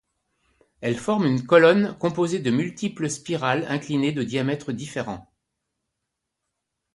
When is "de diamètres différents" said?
4.11-5.31